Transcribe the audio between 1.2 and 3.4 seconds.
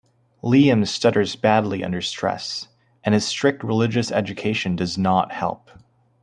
badly under stress, and his